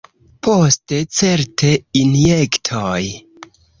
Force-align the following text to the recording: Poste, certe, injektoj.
Poste, 0.45 1.01
certe, 1.17 1.69
injektoj. 2.01 3.03